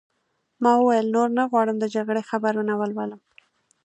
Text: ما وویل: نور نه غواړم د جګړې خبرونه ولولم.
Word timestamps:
ما 0.63 0.71
وویل: 0.77 1.07
نور 1.15 1.29
نه 1.37 1.43
غواړم 1.51 1.77
د 1.79 1.85
جګړې 1.95 2.27
خبرونه 2.29 2.73
ولولم. 2.77 3.21